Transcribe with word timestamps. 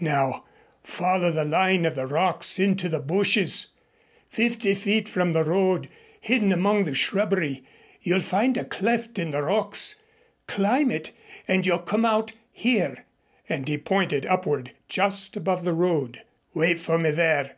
"Now 0.00 0.44
follow 0.82 1.30
the 1.32 1.46
line 1.46 1.86
of 1.86 1.94
the 1.94 2.06
rocks 2.06 2.58
into 2.58 2.86
the 2.86 3.00
bushes. 3.00 3.68
Fifty 4.28 4.74
feet 4.74 5.08
from 5.08 5.32
the 5.32 5.42
road, 5.42 5.88
hidden 6.20 6.52
among 6.52 6.84
the 6.84 6.92
shrubbery, 6.92 7.64
you'll 8.02 8.20
find 8.20 8.58
a 8.58 8.64
cleft 8.66 9.18
in 9.18 9.30
the 9.30 9.40
rocks. 9.42 9.94
Climb 10.46 10.90
it 10.90 11.12
and 11.48 11.64
you'll 11.64 11.78
come 11.78 12.04
out 12.04 12.32
here," 12.52 13.06
and 13.48 13.66
he 13.66 13.78
pointed 13.78 14.26
upward 14.26 14.72
just 14.86 15.34
above 15.34 15.64
the 15.64 15.72
road. 15.72 16.24
"Wait 16.52 16.78
for 16.78 16.98
me 16.98 17.10
there. 17.10 17.56